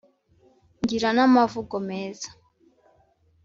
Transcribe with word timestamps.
Ngira 0.81 1.09
n'amavugo 1.15 1.75
meza 1.87 2.29